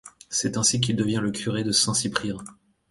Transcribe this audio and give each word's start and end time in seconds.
C'est 0.29 0.57
ainsi 0.57 0.81
qu'il 0.81 0.95
devint 0.95 1.21
le 1.21 1.29
curé 1.31 1.63
de 1.63 1.71
Saint-Cyprien. 1.71 2.37